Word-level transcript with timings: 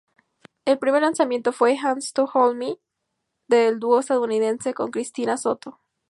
El 0.65 0.79
primer 0.79 1.03
lanzamiento 1.03 1.51
fue 1.51 1.77
""Hands 1.77 2.11
to 2.13 2.27
Hold 2.33 2.57
Me"", 2.57 2.79
del 3.47 3.77
dúo 3.79 3.99
estadounidense 3.99 4.73
con 4.73 4.89
Cristina 4.89 5.37
Soto. 5.37 5.79